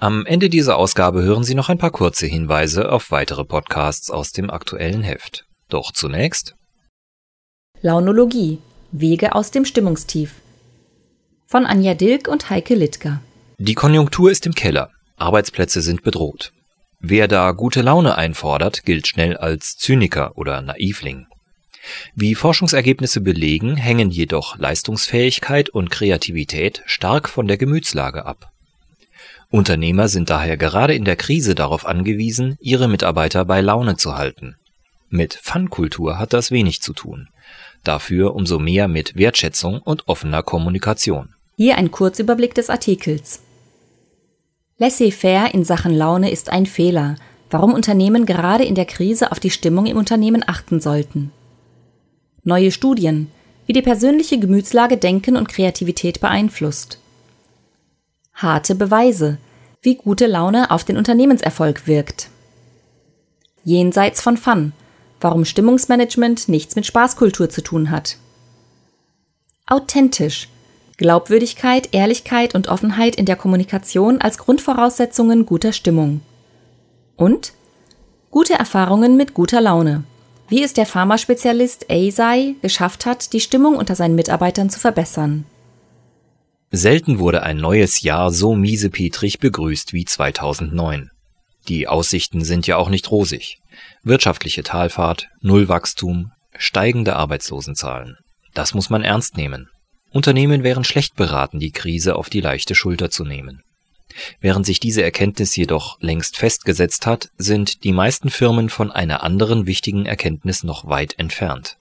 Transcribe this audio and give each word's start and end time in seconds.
Am 0.00 0.26
Ende 0.26 0.48
dieser 0.48 0.76
Ausgabe 0.76 1.22
hören 1.22 1.42
Sie 1.42 1.56
noch 1.56 1.68
ein 1.68 1.78
paar 1.78 1.90
kurze 1.90 2.26
Hinweise 2.26 2.92
auf 2.92 3.10
weitere 3.10 3.44
Podcasts 3.44 4.10
aus 4.12 4.30
dem 4.30 4.48
aktuellen 4.48 5.02
Heft. 5.02 5.46
Doch 5.68 5.90
zunächst 5.90 6.54
Launologie 7.80 8.58
Wege 8.92 9.34
aus 9.34 9.50
dem 9.50 9.64
Stimmungstief 9.64 10.36
von 11.48 11.66
Anja 11.66 11.94
Dilk 11.94 12.28
und 12.28 12.48
Heike 12.48 12.76
Littger. 12.76 13.20
Die 13.58 13.74
Konjunktur 13.74 14.30
ist 14.30 14.46
im 14.46 14.54
Keller, 14.54 14.90
Arbeitsplätze 15.16 15.80
sind 15.80 16.04
bedroht. 16.04 16.52
Wer 17.00 17.26
da 17.26 17.50
gute 17.50 17.82
Laune 17.82 18.16
einfordert, 18.16 18.84
gilt 18.84 19.08
schnell 19.08 19.36
als 19.36 19.76
Zyniker 19.78 20.38
oder 20.38 20.62
Naivling. 20.62 21.26
Wie 22.14 22.36
Forschungsergebnisse 22.36 23.20
belegen, 23.20 23.76
hängen 23.76 24.10
jedoch 24.10 24.58
Leistungsfähigkeit 24.58 25.70
und 25.70 25.90
Kreativität 25.90 26.82
stark 26.86 27.28
von 27.28 27.48
der 27.48 27.56
Gemütslage 27.56 28.24
ab. 28.26 28.52
Unternehmer 29.50 30.08
sind 30.08 30.28
daher 30.28 30.58
gerade 30.58 30.94
in 30.94 31.04
der 31.04 31.16
Krise 31.16 31.54
darauf 31.54 31.86
angewiesen, 31.86 32.58
ihre 32.60 32.86
Mitarbeiter 32.86 33.46
bei 33.46 33.62
Laune 33.62 33.96
zu 33.96 34.16
halten. 34.16 34.56
Mit 35.08 35.34
Fun-Kultur 35.34 36.18
hat 36.18 36.34
das 36.34 36.50
wenig 36.50 36.82
zu 36.82 36.92
tun. 36.92 37.28
Dafür 37.82 38.34
umso 38.34 38.58
mehr 38.58 38.88
mit 38.88 39.16
Wertschätzung 39.16 39.80
und 39.80 40.06
offener 40.06 40.42
Kommunikation. 40.42 41.30
Hier 41.56 41.78
ein 41.78 41.90
Kurzüberblick 41.90 42.54
des 42.54 42.68
Artikels. 42.68 43.40
Laissez-faire 44.76 45.54
in 45.54 45.64
Sachen 45.64 45.94
Laune 45.94 46.30
ist 46.30 46.50
ein 46.50 46.66
Fehler, 46.66 47.16
warum 47.50 47.72
Unternehmen 47.72 48.26
gerade 48.26 48.64
in 48.64 48.74
der 48.74 48.84
Krise 48.84 49.32
auf 49.32 49.40
die 49.40 49.50
Stimmung 49.50 49.86
im 49.86 49.96
Unternehmen 49.96 50.44
achten 50.46 50.78
sollten. 50.78 51.32
Neue 52.44 52.70
Studien, 52.70 53.30
wie 53.66 53.72
die 53.72 53.82
persönliche 53.82 54.38
Gemütslage 54.38 54.98
Denken 54.98 55.36
und 55.36 55.48
Kreativität 55.48 56.20
beeinflusst 56.20 56.98
harte 58.38 58.74
Beweise, 58.74 59.38
wie 59.82 59.96
gute 59.96 60.26
Laune 60.26 60.70
auf 60.70 60.84
den 60.84 60.96
Unternehmenserfolg 60.96 61.86
wirkt. 61.86 62.30
Jenseits 63.64 64.22
von 64.22 64.36
Fun, 64.36 64.72
warum 65.20 65.44
Stimmungsmanagement 65.44 66.48
nichts 66.48 66.76
mit 66.76 66.86
Spaßkultur 66.86 67.50
zu 67.50 67.62
tun 67.62 67.90
hat. 67.90 68.16
Authentisch, 69.66 70.48
Glaubwürdigkeit, 70.96 71.90
Ehrlichkeit 71.92 72.54
und 72.54 72.68
Offenheit 72.68 73.16
in 73.16 73.26
der 73.26 73.36
Kommunikation 73.36 74.20
als 74.20 74.38
Grundvoraussetzungen 74.38 75.44
guter 75.44 75.72
Stimmung. 75.72 76.20
Und 77.16 77.52
gute 78.30 78.54
Erfahrungen 78.54 79.16
mit 79.16 79.34
guter 79.34 79.60
Laune, 79.60 80.04
wie 80.48 80.62
es 80.62 80.72
der 80.72 80.86
Pharmaspezialist 80.86 81.90
Eisai 81.90 82.54
geschafft 82.62 83.04
hat, 83.04 83.32
die 83.32 83.40
Stimmung 83.40 83.76
unter 83.76 83.96
seinen 83.96 84.14
Mitarbeitern 84.14 84.70
zu 84.70 84.80
verbessern. 84.80 85.44
Selten 86.70 87.18
wurde 87.18 87.42
ein 87.44 87.56
neues 87.56 88.02
Jahr 88.02 88.30
so 88.30 88.54
miesepetrig 88.54 89.38
begrüßt 89.38 89.94
wie 89.94 90.04
2009. 90.04 91.10
Die 91.66 91.88
Aussichten 91.88 92.44
sind 92.44 92.66
ja 92.66 92.76
auch 92.76 92.90
nicht 92.90 93.10
rosig. 93.10 93.58
Wirtschaftliche 94.02 94.62
Talfahrt, 94.62 95.28
Nullwachstum, 95.40 96.32
steigende 96.58 97.16
Arbeitslosenzahlen. 97.16 98.18
Das 98.52 98.74
muss 98.74 98.90
man 98.90 99.02
ernst 99.02 99.38
nehmen. 99.38 99.70
Unternehmen 100.10 100.62
wären 100.62 100.84
schlecht 100.84 101.16
beraten, 101.16 101.58
die 101.58 101.72
Krise 101.72 102.16
auf 102.16 102.28
die 102.28 102.40
leichte 102.40 102.74
Schulter 102.74 103.10
zu 103.10 103.24
nehmen. 103.24 103.62
Während 104.40 104.66
sich 104.66 104.78
diese 104.78 105.02
Erkenntnis 105.02 105.56
jedoch 105.56 105.98
längst 106.00 106.36
festgesetzt 106.36 107.06
hat, 107.06 107.30
sind 107.38 107.84
die 107.84 107.92
meisten 107.92 108.28
Firmen 108.28 108.68
von 108.68 108.90
einer 108.90 109.22
anderen 109.22 109.66
wichtigen 109.66 110.04
Erkenntnis 110.04 110.64
noch 110.64 110.86
weit 110.86 111.18
entfernt 111.18 111.77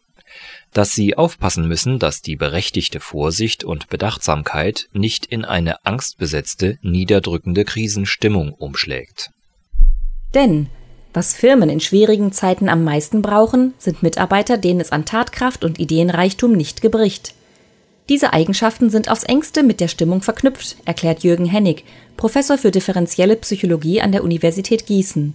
dass 0.73 0.91
sie 0.91 1.17
aufpassen 1.17 1.67
müssen, 1.67 1.99
dass 1.99 2.21
die 2.21 2.35
berechtigte 2.35 2.99
Vorsicht 2.99 3.63
und 3.63 3.89
Bedachtsamkeit 3.89 4.87
nicht 4.93 5.25
in 5.25 5.45
eine 5.45 5.85
angstbesetzte, 5.85 6.77
niederdrückende 6.81 7.65
Krisenstimmung 7.65 8.53
umschlägt. 8.53 9.31
Denn 10.33 10.67
was 11.13 11.33
Firmen 11.33 11.69
in 11.69 11.79
schwierigen 11.79 12.31
Zeiten 12.31 12.69
am 12.69 12.83
meisten 12.83 13.23
brauchen, 13.23 13.73
sind 13.79 14.03
Mitarbeiter, 14.03 14.57
denen 14.57 14.79
es 14.79 14.91
an 14.91 15.05
Tatkraft 15.05 15.63
und 15.63 15.79
Ideenreichtum 15.79 16.51
nicht 16.51 16.81
gebricht. 16.81 17.33
Diese 18.09 18.33
Eigenschaften 18.33 18.89
sind 18.89 19.09
aufs 19.09 19.23
engste 19.23 19.63
mit 19.63 19.79
der 19.79 19.87
Stimmung 19.87 20.21
verknüpft, 20.21 20.77
erklärt 20.85 21.23
Jürgen 21.23 21.45
Hennig, 21.45 21.83
Professor 22.15 22.57
für 22.57 22.71
differenzielle 22.71 23.35
Psychologie 23.35 24.01
an 24.01 24.11
der 24.11 24.23
Universität 24.23 24.85
Gießen. 24.85 25.33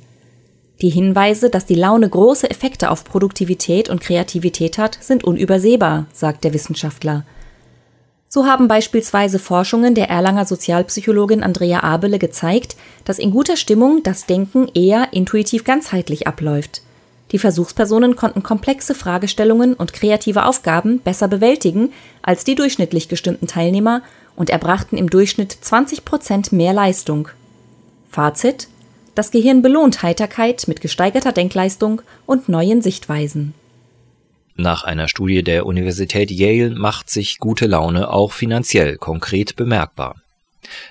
Die 0.83 0.91
Hinweise, 0.91 1.49
dass 1.49 1.65
die 1.65 1.77
Laune 1.77 2.09
große 2.09 2.51
Effekte 2.51 2.91
auf 2.91 3.05
Produktivität 3.05 3.89
und 3.89 4.01
Kreativität 4.01 4.79
hat, 4.79 4.99
sind 5.01 5.23
unübersehbar, 5.23 6.07
sagt 6.13 6.43
der 6.43 6.53
Wissenschaftler. 6.53 7.25
So 8.29 8.47
haben 8.47 8.67
beispielsweise 8.67 9.39
Forschungen 9.39 9.95
der 9.95 10.11
Erlanger 10.11 10.45
Sozialpsychologin 10.45 11.45
Andrea 11.45 11.85
Abele 11.85 12.19
gezeigt, 12.19 12.77
dass 13.05 13.21
in 13.21 13.31
guter 13.31 13.57
Stimmung 13.57 14.03
das 14.03 14.27
Denken 14.27 14.69
eher 14.75 15.13
intuitiv 15.13 15.63
ganzheitlich 15.63 16.27
abläuft. 16.27 16.83
Die 17.31 17.39
Versuchspersonen 17.39 18.17
konnten 18.17 18.43
komplexe 18.43 18.97
Fragestellungen 18.97 19.75
und 19.75 19.93
kreative 19.93 20.47
Aufgaben 20.47 20.99
besser 20.99 21.29
bewältigen 21.29 21.93
als 22.23 22.43
die 22.43 22.57
durchschnittlich 22.57 23.09
gestimmten 23.09 23.47
Teilnehmer 23.47 24.03
und 24.35 24.51
erbrachten 24.51 24.97
im 24.97 25.09
Durchschnitt 25.09 25.53
20 25.53 26.05
Prozent 26.05 26.51
mehr 26.51 26.73
Leistung. 26.73 27.29
Fazit 28.11 28.67
das 29.15 29.31
Gehirn 29.31 29.63
belohnt 29.63 30.03
Heiterkeit 30.03 30.67
mit 30.69 30.81
gesteigerter 30.81 31.33
Denkleistung 31.33 32.03
und 32.27 32.49
neuen 32.49 32.83
Sichtweisen. 32.83 33.55
Nach 34.55 34.85
einer 34.85 35.09
Studie 35.09 35.43
der 35.43 35.67
Universität 35.67 36.31
Yale 36.31 36.71
macht 36.71 37.11
sich 37.11 37.39
gute 37.39 37.67
Laune 37.67 38.11
auch 38.11 38.33
finanziell 38.33 38.97
konkret 38.97 39.57
bemerkbar. 39.57 40.17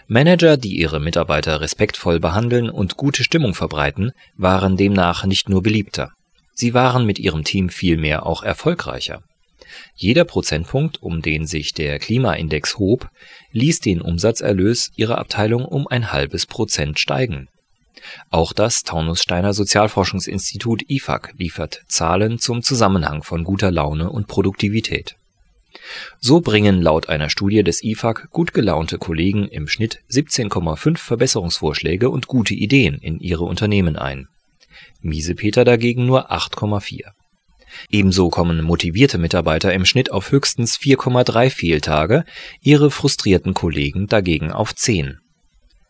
Manager, 0.07 0.57
die 0.57 0.77
ihre 0.77 0.99
Mitarbeiter 0.99 1.61
respektvoll 1.61 2.19
behandeln 2.19 2.69
und 2.69 2.97
gute 2.97 3.23
Stimmung 3.23 3.53
verbreiten, 3.53 4.11
waren 4.35 4.77
demnach 4.77 5.25
nicht 5.25 5.47
nur 5.47 5.63
beliebter. 5.63 6.11
Sie 6.53 6.73
waren 6.73 7.05
mit 7.05 7.19
ihrem 7.19 7.43
Team 7.43 7.69
vielmehr 7.69 8.25
auch 8.25 8.43
erfolgreicher. 8.43 9.23
Jeder 9.95 10.25
Prozentpunkt, 10.25 11.01
um 11.01 11.21
den 11.21 11.45
sich 11.45 11.73
der 11.73 11.99
Klimaindex 11.99 12.77
hob, 12.77 13.09
ließ 13.51 13.79
den 13.79 14.01
Umsatzerlös 14.01 14.91
ihrer 14.95 15.17
Abteilung 15.17 15.63
um 15.65 15.87
ein 15.87 16.11
halbes 16.11 16.45
Prozent 16.45 16.99
steigen. 16.99 17.47
Auch 18.29 18.53
das 18.53 18.83
Taunussteiner 18.83 19.53
Sozialforschungsinstitut 19.53 20.89
IFAK 20.89 21.33
liefert 21.37 21.83
Zahlen 21.87 22.39
zum 22.39 22.63
Zusammenhang 22.63 23.23
von 23.23 23.43
guter 23.43 23.71
Laune 23.71 24.09
und 24.09 24.27
Produktivität. 24.27 25.15
So 26.19 26.41
bringen 26.41 26.81
laut 26.81 27.09
einer 27.09 27.29
Studie 27.29 27.63
des 27.63 27.83
IFAK 27.83 28.29
gut 28.31 28.53
gelaunte 28.53 28.97
Kollegen 28.97 29.47
im 29.47 29.67
Schnitt 29.67 29.99
17,5 30.09 30.97
Verbesserungsvorschläge 30.97 32.09
und 32.09 32.27
gute 32.27 32.53
Ideen 32.53 32.95
in 32.95 33.19
ihre 33.19 33.45
Unternehmen 33.45 33.95
ein. 33.95 34.27
Miesepeter 35.01 35.63
dagegen 35.63 36.05
nur 36.05 36.31
8,4. 36.31 37.11
Ebenso 37.89 38.29
kommen 38.29 38.61
motivierte 38.63 39.17
Mitarbeiter 39.17 39.73
im 39.73 39.85
Schnitt 39.85 40.11
auf 40.11 40.31
höchstens 40.31 40.77
4,3 40.77 41.49
Fehltage, 41.49 42.25
ihre 42.61 42.91
frustrierten 42.91 43.53
Kollegen 43.53 44.07
dagegen 44.07 44.51
auf 44.51 44.75
10 44.75 45.19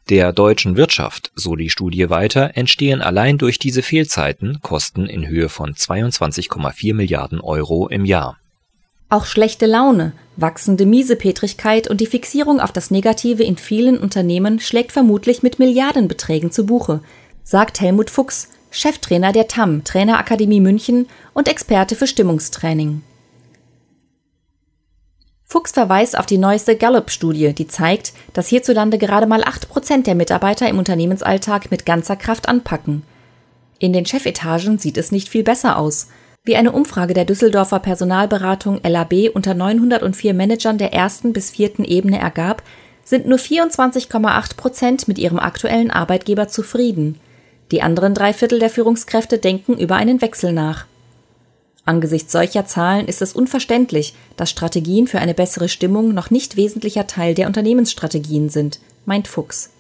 der 0.10 0.34
deutschen 0.34 0.76
Wirtschaft, 0.76 1.32
so 1.36 1.56
die 1.56 1.70
Studie 1.70 2.10
weiter, 2.10 2.52
entstehen 2.56 3.02
allein 3.02 3.38
durch 3.38 3.60
diese 3.60 3.82
Fehlzeiten 3.82 4.60
Kosten 4.62 5.06
in 5.06 5.28
Höhe 5.28 5.50
von 5.50 5.74
22,4 5.74 6.94
Milliarden 6.94 7.40
Euro 7.40 7.88
im 7.88 8.06
Jahr. 8.06 8.38
Auch 9.10 9.26
schlechte 9.26 9.66
Laune, 9.66 10.14
wachsende 10.38 10.86
Miesepetrigkeit 10.86 11.90
und 11.90 12.00
die 12.00 12.06
Fixierung 12.06 12.60
auf 12.60 12.72
das 12.72 12.92
Negative 12.92 13.44
in 13.44 13.58
vielen 13.58 13.98
Unternehmen 13.98 14.60
schlägt 14.60 14.92
vermutlich 14.94 15.44
mit 15.44 15.60
Milliardenbeträgen 15.60 16.52
zu 16.52 16.66
Buche, 16.66 17.02
sagt 17.44 17.82
Helmut 17.82 18.10
Fuchs, 18.10 18.50
Cheftrainer 18.72 19.34
der 19.34 19.50
TAM 19.50 19.84
Trainerakademie 19.84 20.62
München 20.62 21.08
und 21.34 21.50
Experte 21.50 21.96
für 21.96 22.08
Stimmungstraining. 22.08 23.02
Fuchs 25.52 25.74
verweist 25.74 26.18
auf 26.18 26.26
die 26.26 26.38
neueste 26.38 26.78
Gallup-Studie, 26.78 27.54
die 27.54 27.68
zeigt, 27.68 28.14
dass 28.32 28.48
hierzulande 28.48 28.98
gerade 28.98 29.28
mal 29.28 29.44
8% 29.44 30.04
der 30.04 30.16
Mitarbeiter 30.16 30.70
im 30.70 30.80
Unternehmensalltag 30.80 31.72
mit 31.72 31.86
ganzer 31.86 32.16
Kraft 32.16 32.48
anpacken. 32.48 33.04
In 33.78 33.92
den 33.92 34.06
Chefetagen 34.06 34.80
sieht 34.80 34.98
es 34.98 35.12
nicht 35.12 35.28
viel 35.28 35.44
besser 35.44 35.78
aus. 35.78 36.08
Wie 36.46 36.56
eine 36.56 36.72
Umfrage 36.72 37.14
der 37.14 37.26
Düsseldorfer 37.26 37.80
Personalberatung 37.80 38.80
LAB 38.82 39.32
unter 39.34 39.54
904 39.54 40.34
Managern 40.34 40.78
der 40.78 40.94
ersten 40.94 41.34
bis 41.34 41.50
vierten 41.50 41.84
Ebene 41.84 42.18
ergab, 42.18 42.64
sind 43.04 43.28
nur 43.28 43.38
24,8 43.38 44.56
Prozent 44.56 45.10
mit 45.10 45.20
ihrem 45.20 45.38
aktuellen 45.38 45.92
Arbeitgeber 45.92 46.48
zufrieden. 46.48 47.20
Die 47.72 47.82
anderen 47.82 48.14
drei 48.14 48.32
Viertel 48.32 48.60
der 48.60 48.70
Führungskräfte 48.70 49.38
denken 49.38 49.78
über 49.78 49.98
einen 49.98 50.22
Wechsel 50.22 50.54
nach. 50.54 50.86
Angesichts 51.84 52.32
solcher 52.32 52.66
Zahlen 52.66 53.08
ist 53.08 53.22
es 53.22 53.34
unverständlich, 53.34 54.14
dass 54.38 54.52
Strategien 54.52 55.08
für 55.08 55.20
eine 55.20 55.34
bessere 55.34 55.68
Stimmung 55.68 56.14
noch 56.14 56.30
nicht 56.30 56.56
wesentlicher 56.56 57.08
Teil 57.08 57.34
der 57.34 57.48
Unternehmensstrategien 57.48 58.50
sind, 58.50 58.80
meint 59.06 59.28
Fuchs. 59.28 59.72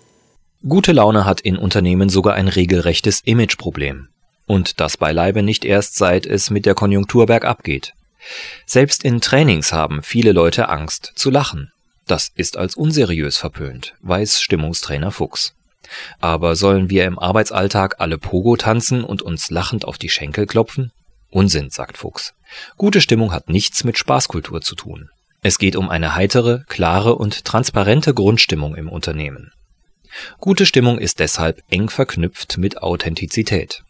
Gute 0.67 0.91
Laune 0.91 1.25
hat 1.25 1.41
in 1.41 1.57
Unternehmen 1.57 2.09
sogar 2.09 2.33
ein 2.35 2.47
regelrechtes 2.47 3.21
Imageproblem. 3.21 4.07
Und 4.47 4.79
das 4.79 4.97
beileibe 4.97 5.43
nicht 5.43 5.63
erst 5.63 5.95
seit 5.95 6.25
es 6.25 6.49
mit 6.49 6.65
der 6.65 6.75
Konjunktur 6.75 7.27
bergab 7.27 7.63
geht. 7.63 7.93
Selbst 8.65 9.03
in 9.03 9.21
Trainings 9.21 9.71
haben 9.71 10.03
viele 10.03 10.31
Leute 10.31 10.69
Angst 10.69 11.13
zu 11.15 11.29
lachen. 11.29 11.71
Das 12.07 12.31
ist 12.35 12.57
als 12.57 12.75
unseriös 12.75 13.37
verpönt, 13.37 13.93
weiß 14.01 14.41
Stimmungstrainer 14.41 15.11
Fuchs. 15.11 15.53
Aber 16.19 16.55
sollen 16.55 16.89
wir 16.89 17.05
im 17.05 17.19
Arbeitsalltag 17.19 17.95
alle 17.99 18.17
Pogo 18.17 18.55
tanzen 18.55 19.03
und 19.03 19.21
uns 19.21 19.49
lachend 19.49 19.85
auf 19.85 19.97
die 19.97 20.09
Schenkel 20.09 20.45
klopfen? 20.45 20.91
Unsinn, 21.31 21.69
sagt 21.69 21.97
Fuchs. 21.97 22.33
Gute 22.77 23.01
Stimmung 23.01 23.31
hat 23.31 23.49
nichts 23.49 23.83
mit 23.83 23.97
Spaßkultur 23.97 24.61
zu 24.61 24.75
tun. 24.75 25.09
Es 25.41 25.57
geht 25.57 25.75
um 25.75 25.89
eine 25.89 26.13
heitere, 26.13 26.63
klare 26.67 27.15
und 27.15 27.45
transparente 27.45 28.13
Grundstimmung 28.13 28.75
im 28.75 28.89
Unternehmen. 28.89 29.51
Gute 30.39 30.65
Stimmung 30.65 30.99
ist 30.99 31.19
deshalb 31.19 31.63
eng 31.69 31.89
verknüpft 31.89 32.57
mit 32.57 32.83
Authentizität. 32.83 33.81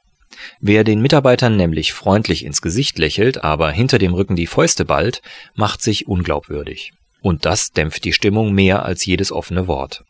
Wer 0.60 0.84
den 0.84 1.02
Mitarbeitern 1.02 1.58
nämlich 1.58 1.94
freundlich 1.94 2.46
ins 2.46 2.62
Gesicht 2.62 2.98
lächelt, 3.00 3.44
aber 3.44 3.72
hinter 3.72 3.98
dem 3.98 4.14
Rücken 4.14 4.36
die 4.36 4.48
Fäuste 4.48 4.86
ballt, 4.86 5.22
macht 5.56 5.82
sich 5.82 6.08
unglaubwürdig. 6.08 6.94
Und 7.22 7.46
das 7.46 7.72
dämpft 7.72 8.06
die 8.06 8.14
Stimmung 8.14 8.54
mehr 8.54 8.86
als 8.86 9.06
jedes 9.06 9.32
offene 9.32 9.68
Wort. 9.68 10.04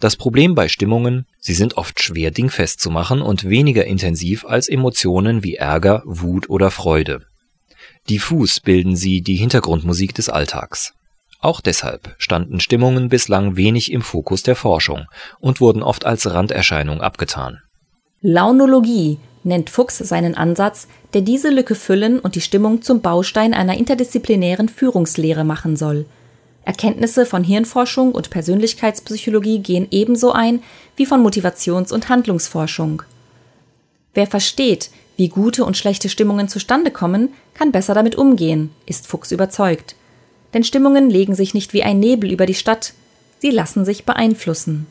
Das 0.00 0.14
Problem 0.14 0.54
bei 0.54 0.68
Stimmungen, 0.68 1.26
sie 1.40 1.54
sind 1.54 1.76
oft 1.76 2.00
schwer 2.00 2.30
dingfest 2.30 2.80
zu 2.80 2.90
machen 2.90 3.20
und 3.20 3.48
weniger 3.48 3.84
intensiv 3.84 4.44
als 4.44 4.68
Emotionen 4.68 5.42
wie 5.42 5.56
Ärger, 5.56 6.02
Wut 6.04 6.48
oder 6.48 6.70
Freude. 6.70 7.22
Diffus 8.08 8.60
bilden 8.60 8.94
sie 8.94 9.22
die 9.22 9.34
Hintergrundmusik 9.34 10.14
des 10.14 10.28
Alltags. 10.28 10.94
Auch 11.40 11.60
deshalb 11.60 12.14
standen 12.18 12.60
Stimmungen 12.60 13.08
bislang 13.08 13.56
wenig 13.56 13.92
im 13.92 14.02
Fokus 14.02 14.42
der 14.44 14.56
Forschung 14.56 15.06
und 15.40 15.60
wurden 15.60 15.82
oft 15.82 16.04
als 16.04 16.32
Randerscheinung 16.32 17.00
abgetan. 17.00 17.58
Launologie 18.20 19.18
nennt 19.42 19.70
Fuchs 19.70 19.98
seinen 19.98 20.36
Ansatz, 20.36 20.88
der 21.12 21.22
diese 21.22 21.50
Lücke 21.50 21.74
füllen 21.74 22.20
und 22.20 22.34
die 22.34 22.40
Stimmung 22.40 22.82
zum 22.82 23.00
Baustein 23.00 23.52
einer 23.52 23.76
interdisziplinären 23.76 24.68
Führungslehre 24.68 25.42
machen 25.42 25.74
soll– 25.74 26.06
Erkenntnisse 26.68 27.24
von 27.24 27.44
Hirnforschung 27.44 28.12
und 28.12 28.28
Persönlichkeitspsychologie 28.28 29.60
gehen 29.60 29.88
ebenso 29.90 30.32
ein 30.32 30.62
wie 30.96 31.06
von 31.06 31.24
Motivations- 31.24 31.94
und 31.94 32.10
Handlungsforschung. 32.10 33.04
Wer 34.12 34.26
versteht, 34.26 34.90
wie 35.16 35.30
gute 35.30 35.64
und 35.64 35.78
schlechte 35.78 36.10
Stimmungen 36.10 36.46
zustande 36.46 36.90
kommen, 36.90 37.30
kann 37.54 37.72
besser 37.72 37.94
damit 37.94 38.16
umgehen, 38.16 38.68
ist 38.84 39.06
Fuchs 39.06 39.32
überzeugt. 39.32 39.96
Denn 40.52 40.62
Stimmungen 40.62 41.08
legen 41.08 41.34
sich 41.34 41.54
nicht 41.54 41.72
wie 41.72 41.84
ein 41.84 42.00
Nebel 42.00 42.30
über 42.30 42.44
die 42.44 42.52
Stadt, 42.52 42.92
sie 43.38 43.50
lassen 43.50 43.86
sich 43.86 44.04
beeinflussen. 44.04 44.86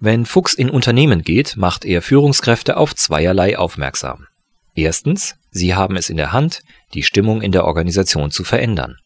Wenn 0.00 0.26
Fuchs 0.26 0.54
in 0.54 0.70
Unternehmen 0.70 1.22
geht, 1.22 1.56
macht 1.56 1.84
er 1.84 2.02
Führungskräfte 2.02 2.78
auf 2.78 2.96
zweierlei 2.96 3.56
aufmerksam. 3.56 4.26
Erstens, 4.74 5.36
sie 5.52 5.76
haben 5.76 5.94
es 5.94 6.10
in 6.10 6.16
der 6.16 6.32
Hand, 6.32 6.62
die 6.94 7.04
Stimmung 7.04 7.42
in 7.42 7.52
der 7.52 7.64
Organisation 7.64 8.32
zu 8.32 8.42
verändern. 8.42 8.96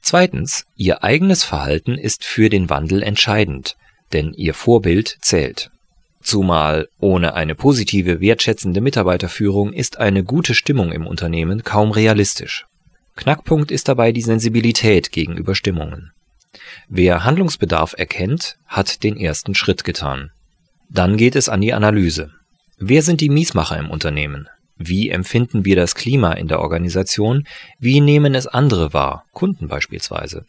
Zweitens, 0.00 0.64
ihr 0.76 1.02
eigenes 1.02 1.44
Verhalten 1.44 1.96
ist 1.96 2.24
für 2.24 2.48
den 2.48 2.70
Wandel 2.70 3.02
entscheidend, 3.02 3.76
denn 4.12 4.32
ihr 4.32 4.54
Vorbild 4.54 5.18
zählt. 5.20 5.70
Zumal 6.22 6.88
ohne 6.98 7.34
eine 7.34 7.54
positive, 7.54 8.20
wertschätzende 8.20 8.80
Mitarbeiterführung 8.80 9.72
ist 9.72 9.98
eine 9.98 10.24
gute 10.24 10.54
Stimmung 10.54 10.92
im 10.92 11.06
Unternehmen 11.06 11.62
kaum 11.62 11.90
realistisch. 11.90 12.66
Knackpunkt 13.16 13.70
ist 13.70 13.88
dabei 13.88 14.12
die 14.12 14.22
Sensibilität 14.22 15.10
gegenüber 15.10 15.54
Stimmungen. 15.54 16.12
Wer 16.88 17.24
Handlungsbedarf 17.24 17.94
erkennt, 17.96 18.56
hat 18.66 19.02
den 19.02 19.16
ersten 19.16 19.54
Schritt 19.54 19.84
getan. 19.84 20.30
Dann 20.88 21.16
geht 21.16 21.36
es 21.36 21.48
an 21.48 21.60
die 21.60 21.72
Analyse. 21.72 22.30
Wer 22.78 23.02
sind 23.02 23.20
die 23.20 23.28
Miesmacher 23.28 23.76
im 23.76 23.90
Unternehmen? 23.90 24.48
Wie 24.78 25.10
empfinden 25.10 25.64
wir 25.64 25.76
das 25.76 25.94
Klima 25.94 26.32
in 26.32 26.48
der 26.48 26.60
Organisation? 26.60 27.46
Wie 27.78 28.00
nehmen 28.00 28.34
es 28.34 28.46
andere 28.46 28.92
wahr, 28.92 29.24
Kunden 29.32 29.68
beispielsweise? 29.68 30.44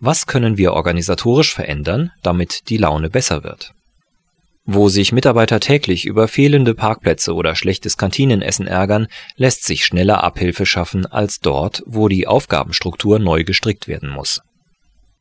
Was 0.00 0.26
können 0.26 0.58
wir 0.58 0.72
organisatorisch 0.72 1.54
verändern, 1.54 2.10
damit 2.22 2.68
die 2.68 2.76
Laune 2.76 3.08
besser 3.08 3.44
wird? 3.44 3.72
Wo 4.64 4.88
sich 4.88 5.12
Mitarbeiter 5.12 5.60
täglich 5.60 6.04
über 6.04 6.28
fehlende 6.28 6.74
Parkplätze 6.74 7.34
oder 7.34 7.54
schlechtes 7.54 7.96
Kantinenessen 7.96 8.66
ärgern, 8.66 9.06
lässt 9.36 9.64
sich 9.64 9.84
schneller 9.84 10.22
Abhilfe 10.22 10.66
schaffen 10.66 11.06
als 11.06 11.40
dort, 11.40 11.82
wo 11.86 12.08
die 12.08 12.26
Aufgabenstruktur 12.26 13.18
neu 13.18 13.44
gestrickt 13.44 13.88
werden 13.88 14.08
muss. 14.08 14.40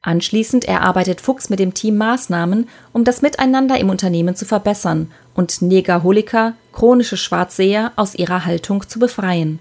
Anschließend 0.03 0.65
erarbeitet 0.65 1.21
Fuchs 1.21 1.49
mit 1.49 1.59
dem 1.59 1.75
Team 1.75 1.97
Maßnahmen, 1.97 2.67
um 2.91 3.03
das 3.03 3.21
Miteinander 3.21 3.79
im 3.79 3.89
Unternehmen 3.91 4.35
zu 4.35 4.45
verbessern 4.45 5.11
und 5.35 5.61
Negaholiker, 5.61 6.55
chronische 6.73 7.17
Schwarzseher, 7.17 7.91
aus 7.95 8.15
ihrer 8.15 8.45
Haltung 8.45 8.87
zu 8.87 8.97
befreien. 8.97 9.59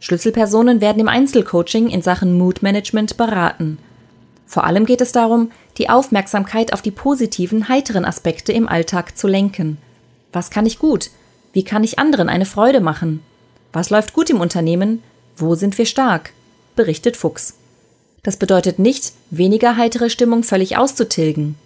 Schlüsselpersonen 0.00 0.80
werden 0.80 0.98
im 0.98 1.08
Einzelcoaching 1.08 1.88
in 1.88 2.02
Sachen 2.02 2.36
Mood 2.36 2.62
Management 2.62 3.16
beraten. 3.16 3.78
Vor 4.44 4.64
allem 4.64 4.86
geht 4.86 5.00
es 5.00 5.12
darum, 5.12 5.52
die 5.78 5.88
Aufmerksamkeit 5.88 6.72
auf 6.72 6.82
die 6.82 6.90
positiven, 6.90 7.68
heiteren 7.68 8.04
Aspekte 8.04 8.52
im 8.52 8.66
Alltag 8.66 9.16
zu 9.16 9.28
lenken. 9.28 9.78
Was 10.32 10.50
kann 10.50 10.66
ich 10.66 10.80
gut? 10.80 11.10
Wie 11.52 11.62
kann 11.62 11.84
ich 11.84 11.98
anderen 11.98 12.28
eine 12.28 12.46
Freude 12.46 12.80
machen? 12.80 13.22
Was 13.72 13.90
läuft 13.90 14.14
gut 14.14 14.30
im 14.30 14.40
Unternehmen? 14.40 15.02
Wo 15.36 15.54
sind 15.54 15.78
wir 15.78 15.86
stark? 15.86 16.32
berichtet 16.74 17.16
Fuchs. 17.16 17.59
Das 18.22 18.36
bedeutet 18.36 18.78
nicht, 18.78 19.12
weniger 19.30 19.76
heitere 19.76 20.10
Stimmung 20.10 20.42
völlig 20.42 20.76
auszutilgen. 20.76 21.56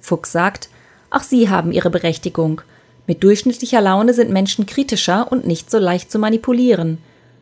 Fuchs 0.00 0.32
sagt, 0.32 0.68
auch 1.10 1.22
sie 1.22 1.48
haben 1.48 1.72
ihre 1.72 1.90
Berechtigung. 1.90 2.62
Mit 3.06 3.22
durchschnittlicher 3.22 3.80
Laune 3.80 4.14
sind 4.14 4.30
Menschen 4.30 4.66
kritischer 4.66 5.30
und 5.30 5.46
nicht 5.46 5.70
so 5.70 5.78
leicht 5.78 6.10
zu 6.10 6.18
manipulieren. 6.18 6.98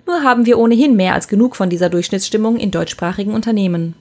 Nur 0.07 0.23
haben 0.23 0.47
wir 0.47 0.59
ohnehin 0.59 0.97
mehr 0.97 1.15
als 1.15 1.29
genug 1.29 1.57
von 1.57 1.71
dieser 1.71 1.89
Durchschnittsstimmung 1.89 2.57
in 2.57 2.71
deutschsprachigen 2.71 3.33
Unternehmen. 3.33 3.95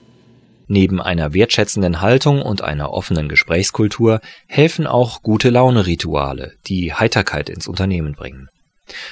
Neben 0.66 1.00
einer 1.00 1.34
wertschätzenden 1.34 2.00
Haltung 2.00 2.42
und 2.42 2.62
einer 2.62 2.92
offenen 2.92 3.28
Gesprächskultur 3.28 4.20
helfen 4.46 4.86
auch 4.86 5.22
gute 5.22 5.50
Laune-Rituale, 5.50 6.52
die 6.66 6.94
Heiterkeit 6.94 7.50
ins 7.50 7.66
Unternehmen 7.66 8.14
bringen. 8.14 8.48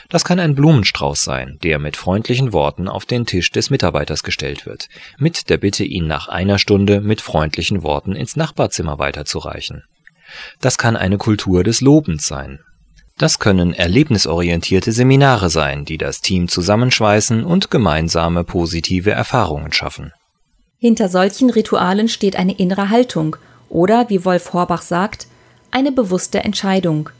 Das 0.08 0.24
kann 0.24 0.40
ein 0.40 0.54
Blumenstrauß 0.54 1.22
sein, 1.22 1.58
der 1.62 1.78
mit 1.78 1.96
freundlichen 1.96 2.52
Worten 2.52 2.88
auf 2.88 3.04
den 3.04 3.26
Tisch 3.26 3.50
des 3.50 3.70
Mitarbeiters 3.70 4.22
gestellt 4.22 4.66
wird, 4.66 4.88
mit 5.18 5.50
der 5.50 5.58
Bitte, 5.58 5.84
ihn 5.84 6.06
nach 6.06 6.28
einer 6.28 6.58
Stunde 6.58 7.00
mit 7.00 7.20
freundlichen 7.20 7.82
Worten 7.82 8.14
ins 8.14 8.36
Nachbarzimmer 8.36 8.98
weiterzureichen. 8.98 9.84
Das 10.60 10.78
kann 10.78 10.96
eine 10.96 11.18
Kultur 11.18 11.64
des 11.64 11.80
Lobens 11.80 12.26
sein. 12.26 12.60
Das 13.18 13.40
können 13.40 13.74
erlebnisorientierte 13.74 14.92
Seminare 14.92 15.50
sein, 15.50 15.84
die 15.84 15.98
das 15.98 16.20
Team 16.20 16.46
zusammenschweißen 16.46 17.44
und 17.44 17.70
gemeinsame 17.70 18.44
positive 18.44 19.10
Erfahrungen 19.10 19.72
schaffen. 19.72 20.12
Hinter 20.78 21.08
solchen 21.08 21.50
Ritualen 21.50 22.08
steht 22.08 22.36
eine 22.36 22.56
innere 22.56 22.90
Haltung 22.90 23.34
oder, 23.68 24.08
wie 24.08 24.24
Wolf 24.24 24.52
Horbach 24.52 24.82
sagt, 24.82 25.26
eine 25.72 25.90
bewusste 25.90 26.44
Entscheidung. 26.44 27.10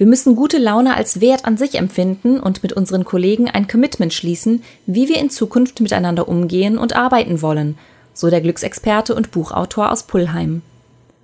Wir 0.00 0.06
müssen 0.06 0.34
gute 0.34 0.56
Laune 0.56 0.96
als 0.96 1.20
Wert 1.20 1.44
an 1.44 1.58
sich 1.58 1.74
empfinden 1.74 2.40
und 2.40 2.62
mit 2.62 2.72
unseren 2.72 3.04
Kollegen 3.04 3.50
ein 3.50 3.68
Commitment 3.68 4.14
schließen, 4.14 4.62
wie 4.86 5.10
wir 5.10 5.18
in 5.18 5.28
Zukunft 5.28 5.78
miteinander 5.80 6.26
umgehen 6.26 6.78
und 6.78 6.96
arbeiten 6.96 7.42
wollen, 7.42 7.76
so 8.14 8.30
der 8.30 8.40
Glücksexperte 8.40 9.14
und 9.14 9.30
Buchautor 9.30 9.92
aus 9.92 10.04
Pullheim. 10.04 10.62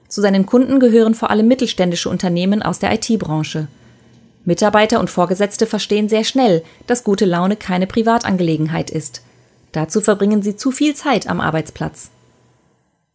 Zu 0.09 0.21
seinen 0.21 0.45
Kunden 0.45 0.78
gehören 0.78 1.14
vor 1.14 1.30
allem 1.30 1.49
mittelständische 1.49 2.11
Unternehmen 2.11 2.62
aus 2.62 2.78
der 2.78 2.92
IT-Branche. 2.92 3.68
Mitarbeiter 4.45 5.00
und 5.00 5.09
Vorgesetzte 5.09 5.64
verstehen 5.64 6.11
sehr 6.11 6.25
schnell, 6.25 6.62
dass 6.87 7.02
gute 7.02 7.25
Laune 7.25 7.56
keine 7.56 7.87
Privatangelegenheit 7.87 8.90
ist. 8.90 9.23
Dazu 9.73 10.02
verbringen 10.02 10.42
sie 10.42 10.54
zu 10.54 10.71
viel 10.71 10.95
Zeit 10.95 11.28
am 11.28 11.40
Arbeitsplatz. 11.40 12.11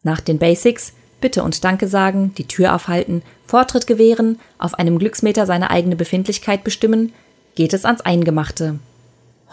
Nach 0.01 0.21
den 0.21 0.39
Basics 0.39 0.93
Bitte 1.21 1.43
und 1.43 1.63
Danke 1.63 1.87
sagen, 1.87 2.33
die 2.37 2.47
Tür 2.47 2.75
aufhalten, 2.75 3.21
Vortritt 3.45 3.87
gewähren, 3.87 4.39
auf 4.57 4.73
einem 4.73 4.99
Glücksmeter 4.99 5.45
seine 5.45 5.69
eigene 5.69 5.95
Befindlichkeit 5.95 6.63
bestimmen, 6.63 7.13
geht 7.55 7.73
es 7.73 7.85
ans 7.85 8.01
Eingemachte. 8.01 8.79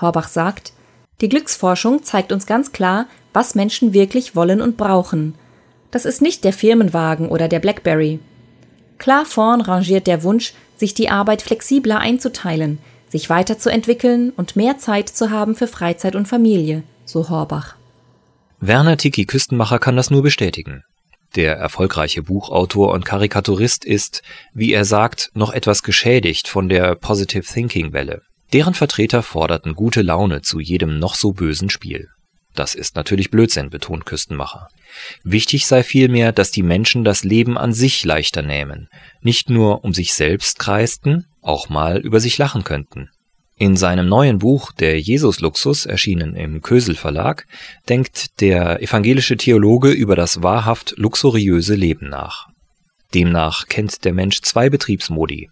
Horbach 0.01 0.29
sagt, 0.29 0.73
die 1.21 1.29
Glücksforschung 1.29 2.05
zeigt 2.05 2.33
uns 2.33 2.47
ganz 2.47 2.73
klar, 2.73 3.07
was 3.33 3.55
Menschen 3.55 3.93
wirklich 3.93 4.37
wollen 4.37 4.61
und 4.61 4.77
brauchen. 4.77 5.35
Das 5.91 6.05
ist 6.05 6.23
nicht 6.23 6.45
der 6.45 6.53
Firmenwagen 6.53 7.29
oder 7.29 7.49
der 7.49 7.61
Blackberry. 7.61 8.21
Klar 8.99 9.25
vorn 9.25 9.61
rangiert 9.61 10.07
der 10.07 10.23
Wunsch, 10.23 10.55
sich 10.77 10.95
die 10.95 11.11
Arbeit 11.11 11.43
flexibler 11.43 11.99
einzuteilen, 11.99 12.79
sich 13.09 13.31
weiterzuentwickeln 13.31 14.31
und 14.31 14.57
mehr 14.57 14.79
Zeit 14.79 15.09
zu 15.09 15.31
haben 15.31 15.55
für 15.55 15.67
Freizeit 15.67 16.15
und 16.15 16.29
Familie, 16.29 16.83
so 17.05 17.29
Horbach. 17.29 17.75
Werner 18.61 18.97
Tiki 18.97 19.25
Küstenmacher 19.25 19.79
kann 19.79 19.97
das 19.97 20.11
nur 20.11 20.23
bestätigen. 20.23 20.85
Der 21.37 21.57
erfolgreiche 21.57 22.23
Buchautor 22.23 22.93
und 22.93 23.05
Karikaturist 23.05 23.85
ist, 23.85 24.23
wie 24.55 24.73
er 24.73 24.85
sagt, 24.85 25.31
noch 25.35 25.53
etwas 25.53 25.83
geschädigt 25.83 26.49
von 26.49 26.69
der 26.69 26.95
Positive 26.95 27.45
Thinking 27.45 27.93
Welle. 27.93 28.23
Deren 28.53 28.75
Vertreter 28.75 29.23
forderten 29.23 29.75
gute 29.75 30.01
Laune 30.01 30.41
zu 30.41 30.59
jedem 30.59 30.99
noch 30.99 31.15
so 31.15 31.33
bösen 31.33 31.69
Spiel. 31.69 32.09
Das 32.55 32.75
ist 32.75 32.97
natürlich 32.97 33.31
Blödsinn, 33.31 33.69
betont 33.71 34.07
Küstenmacher. 34.07 34.69
Wichtig 35.23 35.67
sei 35.67 35.83
vielmehr, 35.83 36.33
dass 36.33 36.51
die 36.51 36.63
Menschen 36.63 37.05
das 37.05 37.23
Leben 37.23 37.59
an 37.59 37.73
sich 37.73 38.05
leichter 38.05 38.43
nähmen, 38.43 38.89
nicht 39.21 39.51
nur 39.51 39.85
um 39.85 39.93
sich 39.93 40.15
selbst 40.15 40.59
kreisten, 40.59 41.27
auch 41.43 41.69
mal 41.69 41.99
über 41.99 42.21
sich 42.21 42.39
lachen 42.39 42.65
könnten. 42.65 43.11
In 43.61 43.77
seinem 43.77 44.09
neuen 44.09 44.39
Buch 44.39 44.71
Der 44.71 45.01
Jesus-Luxus, 45.01 45.85
erschienen 45.85 46.37
im 46.37 46.63
Kösel 46.63 46.95
Verlag, 46.95 47.45
denkt 47.89 48.41
der 48.41 48.81
evangelische 48.81 49.37
Theologe 49.37 49.91
über 49.91 50.15
das 50.15 50.45
wahrhaft 50.45 50.95
luxuriöse 50.97 51.75
Leben 51.75 52.09
nach. 52.09 52.47
Demnach 53.15 53.67
kennt 53.67 54.05
der 54.05 54.13
Mensch 54.13 54.43
zwei 54.43 54.71
Betriebsmodi. 54.71 55.51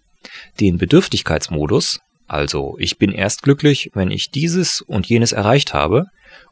Den 0.61 0.77
Bedürftigkeitsmodus, 0.77 1.99
also 2.27 2.77
ich 2.79 2.97
bin 2.97 3.11
erst 3.11 3.43
glücklich, 3.43 3.91
wenn 3.93 4.09
ich 4.09 4.31
dieses 4.31 4.79
und 4.79 5.05
jenes 5.05 5.33
erreicht 5.33 5.73
habe, 5.73 6.05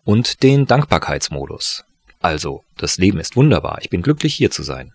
und 0.04 0.44
den 0.44 0.66
Dankbarkeitsmodus, 0.66 1.86
also 2.22 2.64
das 2.76 2.98
Leben 2.98 3.20
ist 3.20 3.38
wunderbar, 3.38 3.78
ich 3.80 3.90
bin 3.90 4.02
glücklich 4.02 4.36
hier 4.36 4.52
zu 4.52 4.62
sein. 4.62 4.92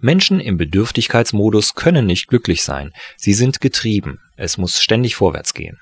Menschen 0.00 0.40
im 0.40 0.56
Bedürftigkeitsmodus 0.56 1.74
können 1.74 2.06
nicht 2.06 2.28
glücklich 2.28 2.62
sein, 2.62 2.92
sie 3.16 3.34
sind 3.34 3.60
getrieben, 3.60 4.18
es 4.36 4.58
muss 4.58 4.80
ständig 4.80 5.16
vorwärts 5.16 5.54
gehen. 5.54 5.78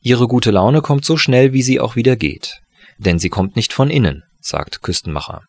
Ihre 0.00 0.28
gute 0.28 0.50
Laune 0.50 0.82
kommt 0.82 1.04
so 1.04 1.16
schnell, 1.16 1.52
wie 1.52 1.62
sie 1.62 1.80
auch 1.80 1.96
wieder 1.96 2.16
geht. 2.16 2.60
Denn 2.98 3.18
sie 3.18 3.28
kommt 3.28 3.56
nicht 3.56 3.72
von 3.72 3.90
innen, 3.90 4.22
sagt 4.40 4.82
Küstenmacher. 4.82 5.42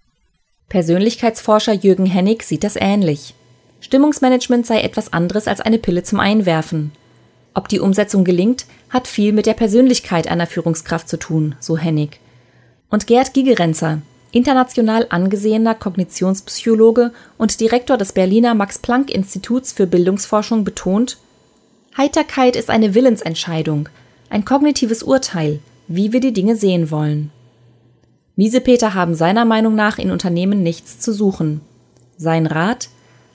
Persönlichkeitsforscher 0.70 1.74
Jürgen 1.74 2.06
Hennig 2.06 2.44
sieht 2.44 2.64
das 2.64 2.76
ähnlich. 2.76 3.34
Stimmungsmanagement 3.80 4.66
sei 4.66 4.82
etwas 4.82 5.14
anderes 5.14 5.48
als 5.48 5.62
eine 5.62 5.78
Pille 5.78 6.04
zum 6.04 6.20
Einwerfen. 6.20 6.92
Ob 7.54 7.70
die 7.70 7.80
Umsetzung 7.80 8.24
gelingt, 8.24 8.66
hat 8.90 9.08
viel 9.08 9.32
mit 9.32 9.46
der 9.46 9.54
Persönlichkeit 9.54 10.28
einer 10.28 10.48
Führungskraft 10.48 11.08
zu 11.08 11.18
tun, 11.18 11.56
so 11.60 11.78
Hennig. 11.78 12.20
Und 12.90 13.08
Gerd 13.08 13.34
Gigerenzer, 13.34 14.02
international 14.32 15.08
angesehener 15.10 15.76
Kognitionspsychologe 15.76 17.12
und 17.38 17.60
Direktor 17.60 17.98
des 17.98 18.14
Berliner 18.14 18.54
Max-Planck-Instituts 18.54 19.72
für 19.72 19.88
Bildungsforschung, 19.88 20.64
betont, 20.64 21.18
Heiterkeit 21.98 22.56
ist 22.56 22.70
eine 22.70 22.94
Willensentscheidung, 22.94 23.90
ein 24.30 24.46
kognitives 24.46 25.02
Urteil, 25.02 25.60
wie 25.88 26.14
wir 26.14 26.20
die 26.20 26.34
Dinge 26.34 26.56
sehen 26.56 26.92
wollen. 26.92 27.32
Miesepeter 28.36 28.94
haben 28.94 29.16
seiner 29.16 29.46
Meinung 29.46 29.74
nach 29.74 29.98
in 29.98 30.12
Unternehmen 30.12 30.62
nichts 30.62 31.00
zu 31.00 31.12
suchen. 31.12 31.62
Sein 32.18 32.46
Rat? 32.46 32.90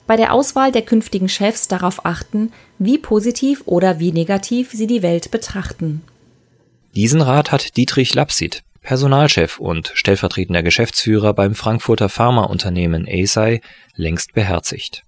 Bei 0.07 0.15
der 0.15 0.33
Auswahl 0.33 0.71
der 0.71 0.81
künftigen 0.81 1.29
Chefs 1.29 1.67
darauf 1.67 2.05
achten, 2.05 2.51
wie 2.77 2.97
positiv 2.97 3.63
oder 3.65 3.99
wie 3.99 4.11
negativ 4.11 4.71
sie 4.71 4.87
die 4.87 5.01
Welt 5.01 5.31
betrachten. 5.31 6.01
Diesen 6.95 7.21
Rat 7.21 7.51
hat 7.51 7.75
Dietrich 7.75 8.13
Lapsid, 8.13 8.63
Personalchef 8.83 9.59
und 9.59 9.91
stellvertretender 9.95 10.61
Geschäftsführer 10.61 11.33
beim 11.33 11.55
Frankfurter 11.55 12.09
Pharmaunternehmen 12.09 13.07
Eisai, 13.07 13.61
längst 13.95 14.33
beherzigt. 14.33 15.03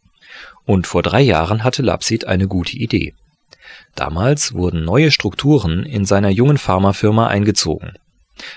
Und 0.65 0.87
vor 0.87 1.03
drei 1.03 1.21
Jahren 1.21 1.63
hatte 1.63 1.81
Lapsid 1.81 2.25
eine 2.25 2.47
gute 2.47 2.75
Idee. 2.77 3.13
Damals 3.95 4.53
wurden 4.53 4.83
neue 4.83 5.11
Strukturen 5.11 5.83
in 5.83 6.05
seiner 6.05 6.29
jungen 6.29 6.57
Pharmafirma 6.57 7.27
eingezogen. 7.27 7.93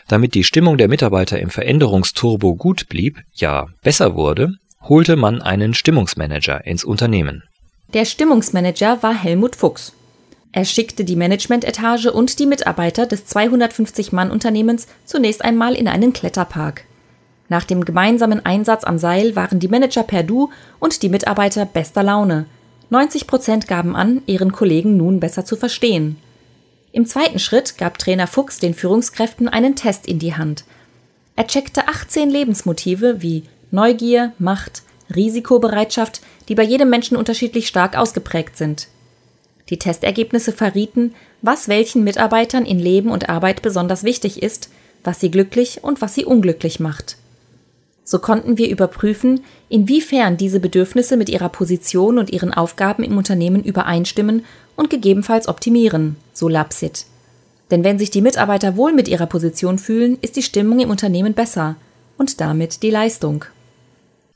Damit 0.09 0.35
die 0.35 0.45
Stimmung 0.45 0.79
der 0.79 0.89
Mitarbeiter 0.89 1.39
im 1.39 1.51
Veränderungsturbo 1.51 2.55
gut 2.57 2.89
blieb, 2.89 3.21
ja 3.35 3.67
besser 3.83 4.15
wurde, 4.15 4.55
holte 4.83 5.17
man 5.17 5.43
einen 5.43 5.75
Stimmungsmanager 5.75 6.65
ins 6.67 6.85
Unternehmen. 6.85 7.43
Der 7.95 8.05
Stimmungsmanager 8.05 9.03
war 9.03 9.15
Helmut 9.15 9.57
Fuchs. 9.57 9.93
Er 10.53 10.65
schickte 10.65 11.05
die 11.05 11.17
Managementetage 11.17 12.13
und 12.13 12.39
die 12.39 12.47
Mitarbeiter 12.47 13.07
des 13.07 13.27
250-Mann-Unternehmens 13.27 14.87
zunächst 15.05 15.45
einmal 15.45 15.75
in 15.75 15.89
einen 15.89 16.13
Kletterpark. 16.13 16.85
Nach 17.49 17.65
dem 17.65 17.85
gemeinsamen 17.85 18.45
Einsatz 18.45 18.85
am 18.85 18.99
Seil 18.99 19.37
waren 19.37 19.59
die 19.59 19.69
Manager 19.69 20.03
per 20.03 20.23
Du 20.23 20.51
und 20.79 21.03
die 21.03 21.09
Mitarbeiter 21.09 21.65
bester 21.65 22.03
Laune. 22.03 22.47
90 22.91 23.27
Prozent 23.27 23.69
gaben 23.69 23.95
an, 23.95 24.23
ihren 24.27 24.53
Kollegen 24.53 24.97
nun 24.97 25.21
besser 25.21 25.45
zu 25.45 25.57
verstehen. 25.57 26.17
Im 26.93 27.05
zweiten 27.05 27.39
Schritt 27.39 27.77
gab 27.77 27.99
Trainer 27.99 28.27
Fuchs 28.27 28.59
den 28.59 28.75
Führungskräften 28.75 29.49
einen 29.49 29.77
Test 29.77 30.07
in 30.07 30.19
die 30.19 30.35
Hand. 30.35 30.65
Er 31.37 31.47
checkte 31.47 31.89
18 31.89 32.31
Lebensmotive 32.31 33.21
wie 33.23 33.45
Neugier, 33.71 34.33
Macht, 34.39 34.83
Risikobereitschaft, 35.15 36.21
die 36.49 36.55
bei 36.55 36.63
jedem 36.63 36.89
Menschen 36.89 37.17
unterschiedlich 37.17 37.69
stark 37.69 37.97
ausgeprägt 37.97 38.57
sind. 38.57 38.89
Die 39.71 39.79
Testergebnisse 39.79 40.53
verrieten, 40.53 41.15
was 41.43 41.69
welchen 41.69 42.05
Mitarbeitern 42.05 42.65
in 42.65 42.79
Leben 42.79 43.11
und 43.11 43.29
Arbeit 43.29 43.63
besonders 43.63 44.03
wichtig 44.03 44.43
ist, 44.43 44.71
was 45.05 45.21
sie 45.21 45.31
glücklich 45.31 45.85
und 45.85 46.01
was 46.01 46.15
sie 46.15 46.25
unglücklich 46.25 46.81
macht. 46.81 47.17
So 48.05 48.19
konnten 48.19 48.57
wir 48.57 48.71
überprüfen, 48.71 49.43
inwiefern 49.69 50.39
diese 50.39 50.61
Bedürfnisse 50.61 51.19
mit 51.19 51.29
ihrer 51.29 51.51
Position 51.51 52.19
und 52.19 52.31
ihren 52.31 52.55
Aufgaben 52.55 53.05
im 53.05 53.19
Unternehmen 53.19 53.63
übereinstimmen 53.63 54.47
und 54.77 54.89
gegebenenfalls 54.89 55.47
optimieren, 55.47 56.17
so 56.33 56.49
Lapsit. 56.49 57.05
Denn 57.71 57.85
wenn 57.85 57.99
sich 57.99 58.11
die 58.11 58.23
Mitarbeiter 58.23 58.77
wohl 58.79 58.95
mit 58.95 59.09
ihrer 59.09 59.27
Position 59.27 59.79
fühlen, 59.79 60.17
ist 60.23 60.37
die 60.37 60.43
Stimmung 60.43 60.81
im 60.81 60.89
Unternehmen 60.89 61.35
besser 61.35 61.77
und 62.17 62.41
damit 62.41 62.83
die 62.83 62.91
Leistung. 62.91 63.45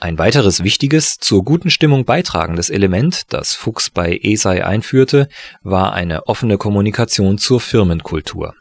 Ein 0.02 0.18
weiteres 0.18 0.64
wichtiges, 0.64 1.18
zur 1.18 1.44
guten 1.44 1.71
Stimmung 1.71 2.04
beitragendes 2.04 2.71
Element, 2.71 3.23
das 3.32 3.54
Fuchs 3.54 3.88
bei 3.88 4.18
ESAI 4.21 4.66
einführte, 4.66 5.28
war 5.62 5.92
eine 5.92 6.26
offene 6.26 6.59
Kommunikation 6.59 7.38
zur 7.38 7.61
Firmenkultur. 7.61 8.52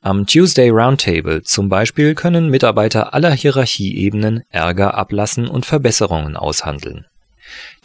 Am 0.00 0.26
Tuesday 0.26 0.68
Roundtable 0.70 1.44
zum 1.44 1.68
Beispiel 1.68 2.16
können 2.16 2.50
Mitarbeiter 2.50 3.14
aller 3.14 3.30
Hierarchieebenen 3.30 4.42
Ärger 4.50 4.94
ablassen 4.94 5.46
und 5.46 5.64
Verbesserungen 5.64 6.34
aushandeln. 6.34 7.06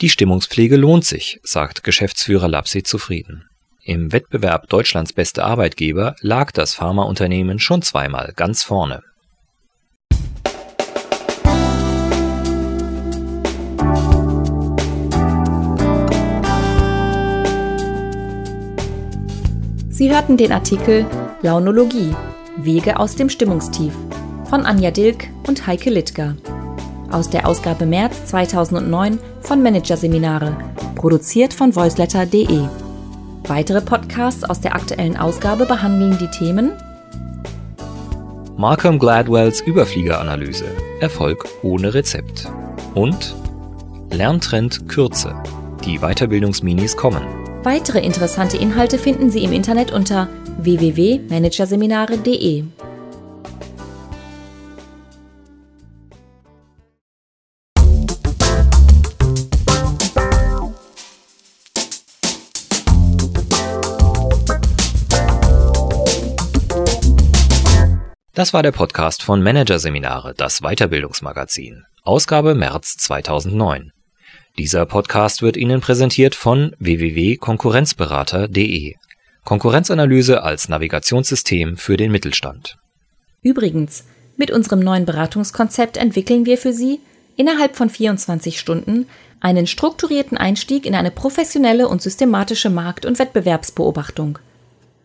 Die 0.01 0.09
Stimmungspflege 0.09 0.77
lohnt 0.77 1.05
sich, 1.05 1.39
sagt 1.43 1.83
Geschäftsführer 1.83 2.47
Lapsi 2.47 2.81
zufrieden. 2.81 3.45
Im 3.83 4.11
Wettbewerb 4.11 4.67
Deutschlands 4.67 5.13
beste 5.13 5.43
Arbeitgeber 5.43 6.15
lag 6.21 6.51
das 6.51 6.73
Pharmaunternehmen 6.73 7.59
schon 7.59 7.83
zweimal 7.83 8.33
ganz 8.35 8.63
vorne. 8.63 9.03
Sie 19.97 20.11
hörten 20.11 20.37
den 20.37 20.51
Artikel 20.51 21.07
Launologie– 21.41 22.13
Wege 22.57 22.99
aus 22.99 23.15
dem 23.15 23.29
Stimmungstief 23.29 23.93
von 24.47 24.63
Anja 24.63 24.91
Dilk 24.91 25.27
und 25.47 25.65
Heike 25.65 25.89
Littger. 25.89 26.35
Aus 27.09 27.31
der 27.31 27.47
Ausgabe 27.47 27.87
März 27.87 28.27
2009 28.27 29.17
von 29.41 29.63
Managerseminare, 29.63 30.55
produziert 30.93 31.51
von 31.51 31.75
voiceletter.de. 31.75 32.67
Weitere 33.47 33.81
Podcasts 33.81 34.43
aus 34.43 34.61
der 34.61 34.75
aktuellen 34.75 35.17
Ausgabe 35.17 35.65
behandeln 35.65 36.15
die 36.19 36.29
Themen 36.29 36.73
Malcolm 38.55 38.99
Gladwells 38.99 39.61
Überfliegeranalyse 39.61 40.65
Erfolg 40.99 41.43
ohne 41.63 41.95
Rezept 41.95 42.47
und 42.93 43.35
Lerntrend 44.11 44.87
Kürze. 44.89 45.33
Die 45.85 45.97
Weiterbildungsminis 45.97 46.95
kommen. 46.95 47.46
Weitere 47.67 47.99
interessante 47.99 48.55
Inhalte 48.55 48.97
finden 48.97 49.29
Sie 49.29 49.43
im 49.43 49.51
Internet 49.51 49.91
unter 49.91 50.29
www.managerseminare.de. 50.57 52.63
Das 68.33 68.53
war 68.53 68.63
der 68.63 68.71
Podcast 68.71 69.23
von 69.23 69.43
Managerseminare, 69.43 70.33
das 70.37 70.61
Weiterbildungsmagazin. 70.61 71.83
Ausgabe 72.03 72.55
März 72.55 72.95
2009. 72.95 73.91
Dieser 74.57 74.87
Podcast 74.87 75.43
wird 75.43 75.55
Ihnen 75.55 75.81
präsentiert 75.81 76.33
von 76.33 76.75
www.konkurrenzberater.de. 76.79 78.95
Konkurrenzanalyse 79.43 80.41
als 80.41 80.67
Navigationssystem 80.67 81.77
für 81.77 81.95
den 81.95 82.11
Mittelstand. 82.11 82.79
Übrigens, 83.43 84.05
mit 84.35 84.49
unserem 84.49 84.79
neuen 84.79 85.05
Beratungskonzept 85.05 85.97
entwickeln 85.97 86.47
wir 86.47 86.57
für 86.57 86.73
Sie 86.73 86.99
innerhalb 87.35 87.75
von 87.75 87.91
24 87.91 88.59
Stunden 88.59 89.05
einen 89.39 89.67
strukturierten 89.67 90.39
Einstieg 90.39 90.87
in 90.87 90.95
eine 90.95 91.11
professionelle 91.11 91.87
und 91.87 92.01
systematische 92.01 92.71
Markt- 92.71 93.05
und 93.05 93.19
Wettbewerbsbeobachtung. 93.19 94.39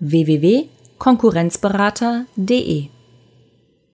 www.konkurrenzberater.de 0.00 2.88